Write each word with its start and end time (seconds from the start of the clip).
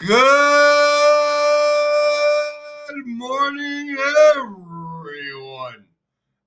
Good 0.00 0.16
morning, 3.04 3.98
everyone. 4.34 5.84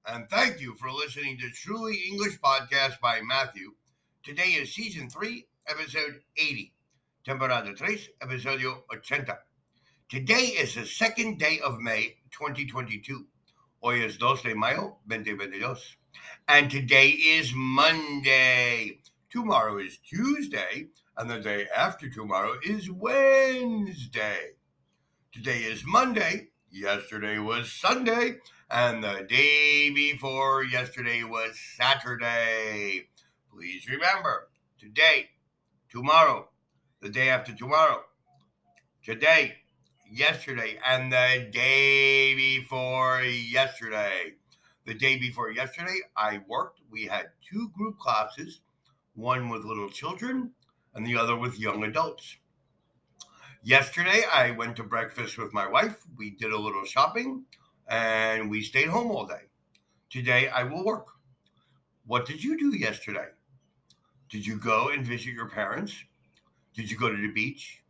And 0.08 0.27
thank 0.32 0.59
you 0.59 0.74
for 0.74 0.90
listening 0.90 1.37
to 1.37 1.51
Truly 1.51 2.01
English 2.09 2.39
Podcast 2.39 3.00
by 3.00 3.21
Matthew. 3.21 3.74
Today 4.24 4.53
is 4.58 4.74
season 4.74 5.08
3, 5.08 5.45
episode 5.67 6.21
80. 6.35 6.74
Temporada 7.24 7.75
3, 7.75 8.00
episodio 8.23 8.82
80. 8.92 9.34
Today 10.10 10.46
is 10.58 10.74
the 10.74 10.88
second 10.88 11.38
day 11.38 11.60
of 11.64 11.80
May 11.80 12.16
2022. 12.32 13.24
Hoy 13.84 14.04
es 14.04 14.18
2 14.18 14.42
de 14.42 14.56
mayo 14.56 14.98
2022. 15.08 15.76
And 16.48 16.72
today 16.72 17.10
is 17.10 17.54
Monday. 17.54 18.98
Tomorrow 19.30 19.78
is 19.78 20.00
Tuesday. 20.00 20.88
And 21.16 21.30
the 21.30 21.39
day 21.39 21.68
after 21.75 22.09
tomorrow 22.09 22.55
is 22.64 22.89
Wednesday. 22.89 24.54
Today 25.32 25.60
is 25.60 25.83
Monday. 25.86 26.47
Yesterday 26.71 27.38
was 27.38 27.71
Sunday. 27.71 28.38
And 28.71 29.04
the 29.04 29.24
day 29.29 29.91
before 29.91 30.64
yesterday 30.64 31.24
was 31.24 31.60
Saturday. 31.78 33.09
Please 33.52 33.88
remember 33.88 34.49
today, 34.79 35.29
tomorrow, 35.88 36.49
the 36.99 37.09
day 37.09 37.30
after 37.30 37.53
tomorrow, 37.53 38.02
today, 39.03 39.57
yesterday, 40.11 40.80
and 40.83 41.11
the 41.11 41.47
day 41.52 42.33
before 42.33 43.21
yesterday. 43.21 44.33
The 44.88 44.95
day 44.95 45.19
before 45.19 45.52
yesterday, 45.52 45.99
I 46.17 46.41
worked. 46.47 46.81
We 46.89 47.05
had 47.05 47.27
two 47.47 47.69
group 47.69 47.99
classes, 47.99 48.61
one 49.13 49.49
with 49.49 49.63
little 49.63 49.91
children 49.91 50.53
and 50.95 51.05
the 51.05 51.17
other 51.17 51.35
with 51.35 51.59
young 51.59 51.83
adults. 51.83 52.38
Yesterday, 53.63 54.23
I 54.31 54.52
went 54.52 54.75
to 54.75 54.83
breakfast 54.83 55.38
with 55.38 55.53
my 55.53 55.67
wife. 55.67 55.97
We 56.17 56.31
did 56.31 56.52
a 56.52 56.59
little 56.59 56.86
shopping 56.86 57.45
and 57.88 58.49
we 58.49 58.61
stayed 58.61 58.89
home 58.89 59.09
all 59.09 59.25
day. 59.25 59.44
Today, 60.09 60.49
I 60.49 60.64
will 60.64 60.83
work. 60.83 61.08
What 62.05 62.25
did 62.25 62.44
you 62.44 62.58
do 62.58 62.77
yesterday? 62.77 63.27
Did 64.30 64.45
you 64.45 64.58
go 64.58 64.89
and 64.89 65.05
visit 65.05 65.33
your 65.33 65.49
parents? 65.49 65.95
Did 66.73 66.91
you 66.91 66.97
go 66.97 67.09
to 67.09 67.16
the 67.16 67.31
beach? 67.31 67.83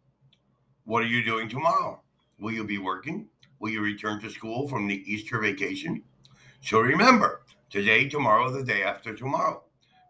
What 0.85 1.03
are 1.03 1.07
you 1.07 1.23
doing 1.23 1.49
tomorrow? 1.49 2.01
Will 2.39 2.51
you 2.51 2.63
be 2.63 2.77
working? 2.77 3.27
Will 3.59 3.71
you 3.71 3.81
return 3.81 4.19
to 4.21 4.29
school 4.29 4.67
from 4.67 4.87
the 4.87 5.03
Easter 5.11 5.39
vacation? 5.39 6.03
So 6.61 6.79
remember, 6.79 7.41
today, 7.69 8.07
tomorrow, 8.07 8.51
the 8.51 8.63
day 8.63 8.83
after 8.83 9.15
tomorrow 9.15 9.63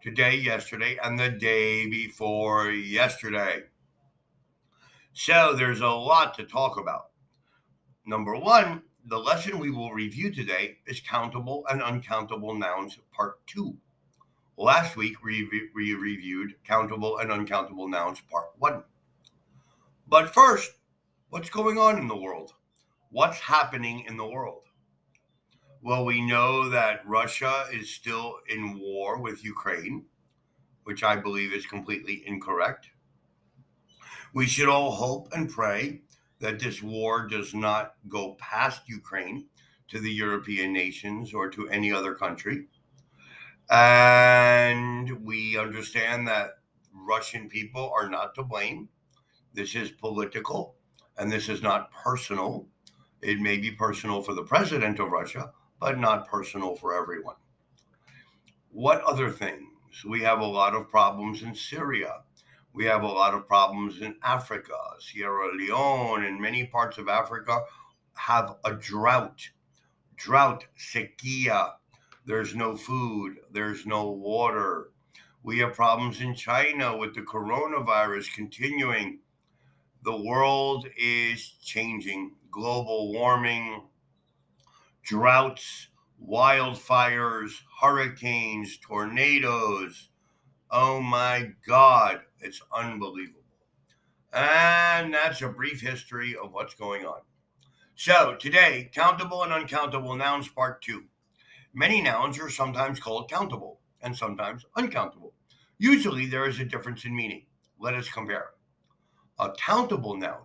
today, 0.04 0.36
yesterday, 0.36 0.98
and 1.02 1.18
the 1.18 1.30
day 1.30 1.90
before 1.90 2.70
yesterday. 2.70 3.64
So 5.14 5.54
there's 5.56 5.80
a 5.80 5.88
lot 5.88 6.34
to 6.34 6.44
talk 6.44 6.78
about. 6.78 7.12
Number 8.06 8.36
one, 8.36 8.82
the 9.06 9.18
lesson 9.18 9.60
we 9.60 9.72
will 9.72 9.94
review 9.94 10.30
today 10.30 10.80
is 10.88 11.00
countable 11.00 11.64
and 11.70 11.82
uncountable 11.82 12.54
nouns, 12.54 13.00
part 13.14 13.36
two. 13.48 13.78
Last 14.58 14.98
week, 14.98 15.24
we, 15.24 15.50
we 15.74 15.94
reviewed 15.94 16.56
countable 16.66 17.20
and 17.20 17.32
uncountable 17.32 17.88
nouns, 17.88 18.22
part 18.30 18.50
one. 18.60 18.84
But 20.06 20.34
first, 20.34 20.70
what's 21.30 21.50
going 21.50 21.78
on 21.78 21.98
in 21.98 22.10
the 22.10 22.18
world? 22.18 22.52
What's 23.10 23.40
happening 23.40 24.04
in 24.06 24.18
the 24.18 24.28
world? 24.28 24.64
Well, 25.86 26.06
we 26.06 26.22
know 26.22 26.70
that 26.70 27.06
Russia 27.06 27.66
is 27.70 27.94
still 27.94 28.38
in 28.48 28.80
war 28.80 29.20
with 29.20 29.44
Ukraine, 29.44 30.06
which 30.86 31.04
I 31.04 31.18
believe 31.18 31.52
is 31.52 31.66
completely 31.66 32.24
incorrect. 32.26 32.90
We 34.34 34.48
should 34.48 34.70
all 34.70 34.92
hope 34.92 35.28
and 35.34 35.50
pray 35.50 36.00
that 36.40 36.58
this 36.58 36.82
war 36.82 37.28
does 37.28 37.54
not 37.54 37.96
go 38.08 38.38
past 38.40 38.88
Ukraine 38.88 39.48
to 39.90 40.00
the 40.00 40.10
European 40.10 40.72
nations 40.72 41.34
or 41.34 41.50
to 41.50 41.68
any 41.68 41.92
other 41.92 42.16
country. 42.16 42.68
And 43.70 45.22
we 45.26 45.58
understand 45.58 46.26
that 46.30 46.60
Russian 46.94 47.50
people 47.50 47.92
are 47.94 48.08
not 48.08 48.36
to 48.36 48.44
blame. 48.44 48.88
This 49.54 49.76
is 49.76 49.92
political 49.92 50.76
and 51.18 51.30
this 51.30 51.50
is 51.50 51.62
not 51.62 51.92
personal. 51.92 52.68
It 53.22 53.42
may 53.42 53.58
be 53.58 53.72
personal 53.72 54.22
for 54.22 54.34
the 54.34 54.44
president 54.44 55.00
of 55.00 55.12
Russia, 55.12 55.52
but 55.84 56.00
not 56.00 56.30
personal 56.30 56.78
for 56.78 56.96
everyone. 56.96 57.36
What 58.72 59.02
other 59.02 59.30
things? 59.30 60.06
We 60.08 60.22
have 60.22 60.40
a 60.40 60.46
lot 60.46 60.74
of 60.74 60.90
problems 60.90 61.44
in 61.44 61.54
Syria. 61.54 62.22
We 62.72 62.86
have 62.86 63.04
a 63.04 63.08
lot 63.08 63.34
of 63.34 63.50
problems 63.50 64.00
in 64.00 64.16
Africa. 64.24 64.78
Sierra 65.00 65.54
Leone 65.54 66.24
and 66.24 66.40
many 66.40 66.68
parts 66.68 66.98
of 66.98 67.10
Africa 67.10 67.66
have 68.14 68.56
a 68.64 68.72
drought. 68.76 69.50
Drought, 70.16 70.64
sequía. 70.78 71.74
There's 72.26 72.56
no 72.56 72.78
food, 72.78 73.40
there's 73.52 73.86
no 73.86 74.10
water. 74.10 74.92
We 75.44 75.60
have 75.60 75.74
problems 75.74 76.22
in 76.22 76.34
China 76.34 76.96
with 76.96 77.14
the 77.14 77.24
coronavirus 77.24 78.34
continuing. 78.34 79.20
The 80.06 80.16
world 80.16 80.88
is 80.96 81.56
changing. 81.62 82.36
Global 82.52 83.12
warming, 83.12 83.82
droughts, 85.04 85.90
wildfires, 86.26 87.52
hurricanes, 87.82 88.78
tornadoes. 88.78 90.10
Oh 90.72 91.02
my 91.02 91.52
God, 91.68 92.22
it's 92.40 92.62
unbelievable. 92.74 93.42
And 94.34 95.14
that's 95.14 95.42
a 95.42 95.50
brief 95.50 95.82
history 95.82 96.36
of 96.36 96.54
what's 96.54 96.74
going 96.74 97.06
on. 97.06 97.22
So, 97.96 98.36
today, 98.40 98.90
countable 98.94 99.44
and 99.44 99.54
uncountable 99.54 100.16
nouns, 100.16 100.48
part 100.48 100.82
two. 100.82 101.04
Many 101.76 102.02
nouns 102.02 102.40
are 102.40 102.50
sometimes 102.50 103.00
called 103.00 103.30
countable 103.30 103.80
and 104.02 104.18
sometimes 104.18 104.66
uncountable. 104.76 105.34
Usually, 105.78 106.26
there 106.26 106.48
is 106.48 106.60
a 106.60 106.66
difference 106.66 107.06
in 107.06 107.16
meaning. 107.16 107.46
Let 107.80 107.94
us 107.94 108.10
compare. 108.10 108.52
A 109.40 109.52
countable 109.52 110.18
noun. 110.18 110.44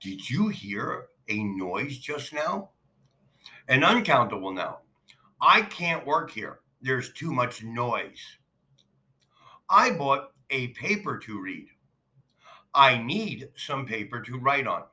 Did 0.00 0.28
you 0.28 0.48
hear 0.48 1.06
a 1.28 1.44
noise 1.44 1.98
just 1.98 2.32
now? 2.32 2.70
An 3.68 3.84
uncountable 3.84 4.52
noun. 4.52 4.76
I 5.40 5.62
can't 5.62 6.06
work 6.06 6.30
here. 6.30 6.60
There's 6.82 7.12
too 7.12 7.32
much 7.32 7.62
noise. 7.62 8.20
I 9.68 9.92
bought 9.92 10.32
a 10.50 10.68
paper 10.68 11.18
to 11.18 11.40
read. 11.40 11.68
I 12.74 12.98
need 12.98 13.48
some 13.56 13.86
paper 13.86 14.20
to 14.22 14.38
write 14.38 14.66
on. 14.66 14.84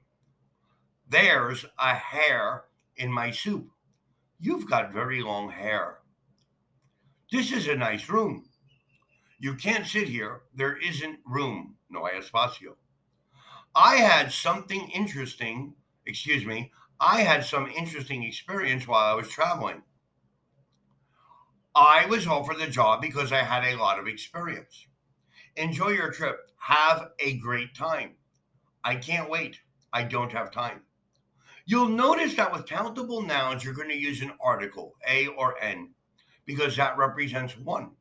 There's 1.09 1.65
a 1.79 1.95
hair 1.95 2.65
in 2.97 3.11
my 3.11 3.31
soup. 3.31 3.69
You've 4.39 4.69
got 4.69 4.93
very 4.93 5.21
long 5.21 5.49
hair. 5.49 5.99
This 7.31 7.51
is 7.51 7.67
a 7.67 7.75
nice 7.75 8.09
room. 8.09 8.45
You 9.39 9.55
can't 9.55 9.85
sit 9.85 10.07
here. 10.07 10.41
There 10.55 10.77
isn't 10.77 11.19
room. 11.25 11.75
No 11.89 12.05
hay 12.05 12.19
espacio. 12.19 12.75
I 13.75 13.97
had 13.97 14.31
something 14.31 14.89
interesting, 14.89 15.75
excuse 16.05 16.45
me, 16.45 16.71
I 16.99 17.21
had 17.21 17.45
some 17.45 17.67
interesting 17.67 18.23
experience 18.23 18.87
while 18.87 19.11
I 19.11 19.15
was 19.15 19.29
traveling. 19.29 19.83
I 21.75 22.07
was 22.07 22.25
offered 22.25 22.57
the 22.57 22.67
job 22.67 23.01
because 23.01 23.31
I 23.31 23.43
had 23.43 23.63
a 23.63 23.77
lot 23.77 23.99
of 23.99 24.07
experience. 24.07 24.87
Enjoy 25.55 25.89
your 25.89 26.11
trip. 26.11 26.49
Have 26.57 27.11
a 27.19 27.37
great 27.37 27.75
time. 27.75 28.15
I 28.83 28.95
can't 28.95 29.29
wait. 29.29 29.59
I 29.93 30.03
don't 30.03 30.31
have 30.31 30.49
time. 30.51 30.81
You'll 31.67 31.89
notice 31.89 32.33
that 32.35 32.51
with 32.51 32.65
countable 32.65 33.21
nouns, 33.21 33.63
you're 33.63 33.75
going 33.75 33.89
to 33.89 33.95
use 33.95 34.21
an 34.21 34.33
article, 34.41 34.95
a 35.07 35.27
or 35.27 35.61
n, 35.61 35.91
because 36.45 36.77
that 36.77 36.97
represents 36.97 37.57
one. 37.57 37.91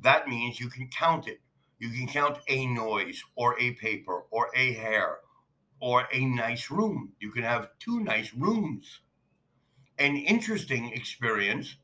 That 0.00 0.28
means 0.28 0.60
you 0.60 0.68
can 0.68 0.88
count 0.88 1.26
it. 1.26 1.40
You 1.80 1.90
can 1.90 2.06
count 2.06 2.38
a 2.46 2.66
noise 2.66 3.20
or 3.34 3.58
a 3.58 3.72
paper 3.72 4.26
or 4.30 4.50
a 4.54 4.74
hair 4.74 5.18
or 5.82 6.06
a 6.12 6.24
nice 6.24 6.70
room. 6.70 7.12
You 7.18 7.32
can 7.32 7.42
have 7.42 7.70
two 7.80 7.98
nice 7.98 8.32
rooms. 8.34 9.00
An 9.98 10.16
interesting 10.16 10.92
experience, 10.92 11.74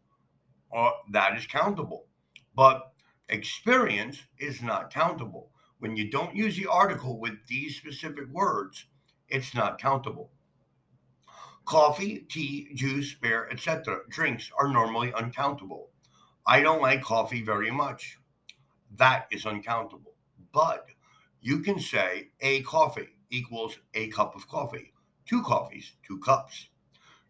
or 0.71 0.93
that 1.11 1.37
is 1.37 1.47
countable. 1.47 2.07
But 2.55 2.93
experience 3.29 4.23
is 4.39 4.63
not 4.63 4.95
countable. 4.95 5.51
When 5.81 5.97
you 5.97 6.13
don't 6.13 6.37
use 6.37 6.57
the 6.57 6.69
article 6.69 7.19
with 7.19 7.45
these 7.49 7.77
specific 7.77 8.29
words, 8.29 8.87
it's 9.29 9.53
not 9.53 9.81
countable. 9.81 10.31
Coffee, 11.65 12.25
tea, 12.29 12.69
juice, 12.75 13.15
beer, 13.15 13.49
etc. 13.51 14.03
drinks 14.09 14.49
are 14.57 14.69
normally 14.69 15.13
uncountable. 15.13 15.89
I 16.47 16.61
don't 16.61 16.81
like 16.81 17.03
coffee 17.03 17.43
very 17.43 17.73
much. 17.73 18.17
That 18.97 19.27
is 19.33 19.45
uncountable. 19.45 20.15
But 20.53 20.87
you 21.41 21.59
can 21.59 21.81
say 21.81 22.29
a 22.41 22.63
coffee 22.63 23.18
equals 23.31 23.79
a 23.95 24.09
cup 24.09 24.35
of 24.35 24.49
coffee. 24.49 24.93
Two 25.27 25.43
coffees, 25.43 25.93
two 26.07 26.19
cups. 26.19 26.69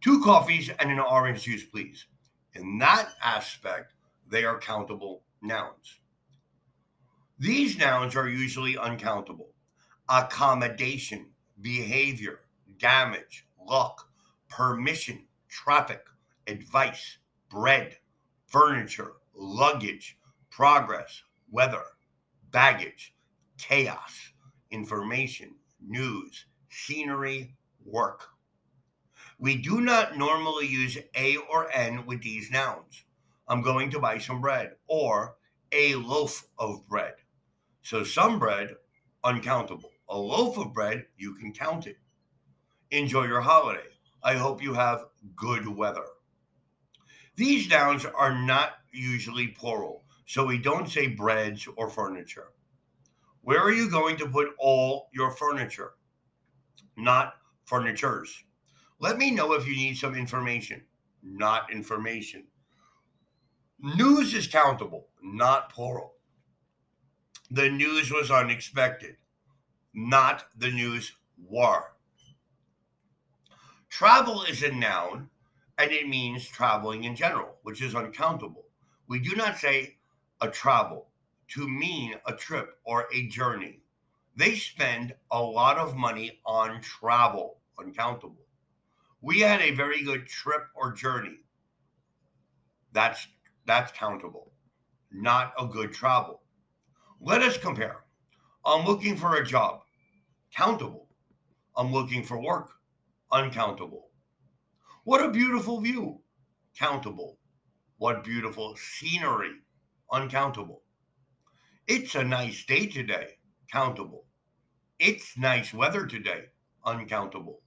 Two 0.00 0.22
coffees 0.22 0.70
and 0.78 0.90
an 0.90 1.00
orange 1.00 1.42
juice, 1.42 1.64
please. 1.64 2.06
In 2.54 2.78
that 2.78 3.10
aspect, 3.22 3.92
they 4.28 4.44
are 4.44 4.58
countable 4.58 5.22
nouns. 5.42 5.98
These 7.38 7.78
nouns 7.78 8.16
are 8.16 8.28
usually 8.28 8.76
uncountable. 8.76 9.50
Accommodation, 10.08 11.26
behavior, 11.60 12.40
damage, 12.78 13.46
luck, 13.60 14.08
permission, 14.48 15.24
traffic, 15.48 16.02
advice, 16.46 17.18
bread, 17.48 17.96
furniture, 18.46 19.12
luggage, 19.34 20.18
progress, 20.50 21.22
weather, 21.50 21.84
baggage, 22.50 23.14
chaos, 23.58 24.32
information, 24.70 25.54
news, 25.80 26.46
scenery, 26.70 27.54
work. 27.84 28.28
We 29.38 29.56
do 29.56 29.80
not 29.80 30.18
normally 30.18 30.66
use 30.66 30.98
a 31.14 31.36
or 31.36 31.70
n 31.72 32.04
with 32.06 32.22
these 32.22 32.50
nouns. 32.50 33.04
I'm 33.46 33.62
going 33.62 33.90
to 33.90 34.00
buy 34.00 34.18
some 34.18 34.40
bread 34.40 34.72
or 34.88 35.36
a 35.72 35.94
loaf 35.94 36.46
of 36.58 36.86
bread. 36.88 37.14
So 37.82 38.04
some 38.04 38.38
bread, 38.38 38.74
uncountable. 39.24 39.92
A 40.08 40.18
loaf 40.18 40.58
of 40.58 40.72
bread, 40.72 41.06
you 41.16 41.34
can 41.34 41.52
count 41.52 41.86
it. 41.86 41.98
Enjoy 42.90 43.24
your 43.24 43.40
holiday. 43.40 43.88
I 44.22 44.34
hope 44.34 44.62
you 44.62 44.74
have 44.74 45.04
good 45.36 45.68
weather. 45.68 46.04
These 47.36 47.68
nouns 47.68 48.04
are 48.04 48.34
not 48.34 48.78
usually 48.92 49.48
plural, 49.48 50.04
so 50.26 50.44
we 50.44 50.58
don't 50.58 50.88
say 50.88 51.06
breads 51.06 51.68
or 51.76 51.88
furniture. 51.88 52.48
Where 53.48 53.62
are 53.62 53.72
you 53.72 53.88
going 53.88 54.18
to 54.18 54.28
put 54.28 54.48
all 54.58 55.08
your 55.10 55.30
furniture? 55.30 55.92
Not 56.98 57.36
furnitures. 57.64 58.44
Let 59.00 59.16
me 59.16 59.30
know 59.30 59.54
if 59.54 59.66
you 59.66 59.74
need 59.74 59.96
some 59.96 60.14
information, 60.14 60.82
not 61.22 61.72
information. 61.72 62.44
News 63.80 64.34
is 64.34 64.46
countable, 64.46 65.06
not 65.22 65.72
plural. 65.72 66.12
The 67.50 67.70
news 67.70 68.12
was 68.12 68.30
unexpected, 68.30 69.16
not 69.94 70.44
the 70.58 70.70
news 70.70 71.10
were. 71.42 71.84
Travel 73.88 74.42
is 74.42 74.62
a 74.62 74.72
noun 74.72 75.30
and 75.78 75.90
it 75.90 76.06
means 76.06 76.46
traveling 76.46 77.04
in 77.04 77.16
general, 77.16 77.56
which 77.62 77.80
is 77.80 77.94
uncountable. 77.94 78.66
We 79.08 79.20
do 79.20 79.34
not 79.36 79.56
say 79.56 79.96
a 80.42 80.48
travel 80.48 81.08
to 81.48 81.68
mean 81.68 82.14
a 82.26 82.32
trip 82.32 82.78
or 82.84 83.06
a 83.12 83.26
journey. 83.28 83.80
They 84.36 84.54
spend 84.54 85.14
a 85.30 85.42
lot 85.42 85.78
of 85.78 85.96
money 85.96 86.40
on 86.46 86.80
travel, 86.80 87.58
uncountable. 87.78 88.46
We 89.20 89.40
had 89.40 89.60
a 89.60 89.72
very 89.72 90.02
good 90.02 90.26
trip 90.26 90.62
or 90.74 90.92
journey. 90.92 91.40
That's 92.92 93.26
that's 93.66 93.92
countable, 93.92 94.52
not 95.10 95.52
a 95.58 95.66
good 95.66 95.92
travel. 95.92 96.42
Let 97.20 97.42
us 97.42 97.58
compare. 97.58 98.04
I'm 98.64 98.86
looking 98.86 99.16
for 99.16 99.36
a 99.36 99.44
job, 99.44 99.80
countable. 100.54 101.08
I'm 101.76 101.92
looking 101.92 102.22
for 102.22 102.40
work, 102.40 102.70
uncountable. 103.32 104.10
What 105.04 105.24
a 105.24 105.30
beautiful 105.30 105.80
view, 105.80 106.20
countable. 106.78 107.38
What 107.98 108.22
beautiful 108.22 108.76
scenery, 108.76 109.52
uncountable. 110.12 110.82
It's 111.88 112.14
a 112.14 112.22
nice 112.22 112.66
day 112.66 112.86
today, 112.86 113.38
countable. 113.72 114.26
It's 114.98 115.38
nice 115.38 115.72
weather 115.72 116.04
today, 116.04 116.48
uncountable. 116.84 117.62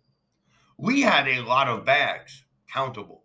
We 0.78 1.02
had 1.02 1.28
a 1.28 1.42
lot 1.42 1.68
of 1.68 1.86
bags, 1.86 2.44
countable. 2.72 3.24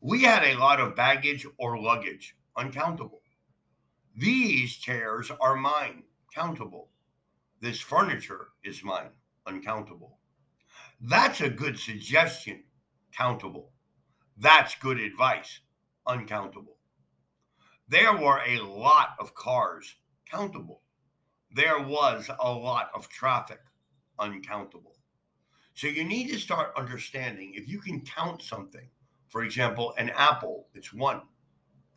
We 0.00 0.22
had 0.22 0.42
a 0.44 0.58
lot 0.58 0.80
of 0.80 0.96
baggage 0.96 1.46
or 1.58 1.78
luggage, 1.78 2.34
uncountable. 2.56 3.20
These 4.16 4.76
chairs 4.76 5.30
are 5.42 5.56
mine, 5.56 6.04
countable. 6.34 6.88
This 7.60 7.78
furniture 7.78 8.48
is 8.64 8.82
mine, 8.82 9.10
uncountable. 9.44 10.20
That's 11.02 11.42
a 11.42 11.50
good 11.50 11.78
suggestion, 11.78 12.64
countable. 13.14 13.72
That's 14.38 14.74
good 14.76 15.00
advice, 15.00 15.60
uncountable. 16.06 16.78
There 17.88 18.16
were 18.16 18.40
a 18.46 18.60
lot 18.60 19.16
of 19.18 19.34
cars, 19.34 19.96
countable. 20.30 20.82
There 21.52 21.80
was 21.80 22.30
a 22.38 22.52
lot 22.52 22.90
of 22.94 23.08
traffic, 23.08 23.60
uncountable. 24.18 24.96
So 25.74 25.86
you 25.86 26.04
need 26.04 26.28
to 26.28 26.38
start 26.38 26.76
understanding 26.76 27.52
if 27.54 27.68
you 27.68 27.80
can 27.80 28.02
count 28.02 28.42
something, 28.42 28.88
for 29.28 29.42
example, 29.42 29.94
an 29.98 30.10
apple, 30.10 30.66
it's 30.74 30.92
one. 30.92 31.22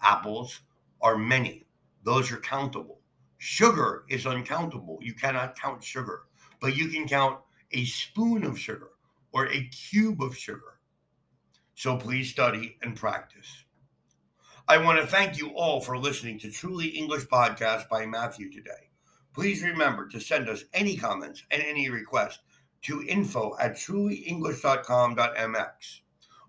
Apples 0.02 0.62
are 1.02 1.18
many, 1.18 1.66
those 2.04 2.32
are 2.32 2.38
countable. 2.38 3.00
Sugar 3.38 4.06
is 4.10 4.26
uncountable. 4.26 5.00
You 5.02 5.14
cannot 5.14 5.60
count 5.60 5.84
sugar, 5.84 6.24
but 6.62 6.78
you 6.78 6.88
can 6.88 7.08
count 7.08 7.40
a 7.74 7.84
spoon 7.86 8.46
of 8.46 8.58
sugar 8.58 8.92
or 9.34 9.48
a 9.48 9.68
cube 9.68 10.22
of 10.22 10.38
sugar. 10.38 10.80
So 11.76 11.98
please 11.98 12.30
study 12.30 12.78
and 12.84 12.96
practice. 12.96 13.63
I 14.68 14.78
want 14.78 15.00
to 15.00 15.08
thank 15.08 15.38
you 15.38 15.50
all 15.50 15.82
for 15.82 15.98
listening 15.98 16.40
to 16.40 16.52
Truly 16.52 16.88
English 16.88 17.26
Podcast 17.26 17.90
by 17.90 18.06
Matthew 18.06 18.52
today. 18.52 18.90
Please 19.34 19.64
remember 19.64 20.08
to 20.08 20.20
send 20.20 20.50
us 20.50 20.64
any 20.74 20.96
comments 20.96 21.44
and 21.52 21.62
any 21.62 21.90
requests 21.90 22.40
to 22.84 23.04
info 23.04 23.58
at 23.60 23.74
trulyenglish.com.mx 23.74 26.02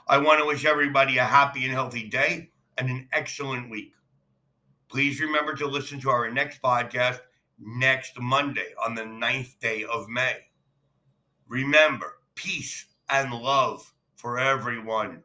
I 0.07 0.17
want 0.17 0.39
to 0.39 0.45
wish 0.45 0.65
everybody 0.65 1.17
a 1.17 1.25
happy 1.25 1.63
and 1.65 1.73
healthy 1.73 2.07
day 2.07 2.51
and 2.77 2.89
an 2.89 3.07
excellent 3.11 3.69
week. 3.69 3.93
Please 4.87 5.19
remember 5.19 5.55
to 5.55 5.67
listen 5.67 5.99
to 6.01 6.09
our 6.09 6.29
next 6.29 6.61
podcast 6.61 7.19
next 7.59 8.19
Monday 8.19 8.73
on 8.85 8.95
the 8.95 9.05
ninth 9.05 9.59
day 9.59 9.83
of 9.83 10.07
May. 10.09 10.37
Remember, 11.47 12.17
peace 12.35 12.85
and 13.09 13.33
love 13.33 13.93
for 14.15 14.39
everyone. 14.39 15.23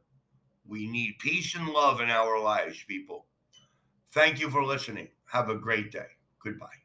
We 0.66 0.86
need 0.86 1.18
peace 1.18 1.54
and 1.54 1.68
love 1.68 2.00
in 2.00 2.10
our 2.10 2.40
lives, 2.40 2.82
people. 2.86 3.26
Thank 4.12 4.40
you 4.40 4.50
for 4.50 4.64
listening. 4.64 5.08
Have 5.26 5.50
a 5.50 5.56
great 5.56 5.92
day. 5.92 6.06
Goodbye. 6.42 6.79